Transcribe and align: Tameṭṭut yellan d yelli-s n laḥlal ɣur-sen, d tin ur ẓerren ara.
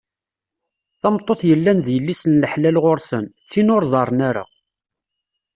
Tameṭṭut 1.01 1.41
yellan 1.49 1.79
d 1.85 1.87
yelli-s 1.93 2.23
n 2.27 2.39
laḥlal 2.41 2.77
ɣur-sen, 2.83 3.25
d 3.29 3.45
tin 3.51 3.73
ur 3.75 3.83
ẓerren 3.91 4.19
ara. 4.29 4.45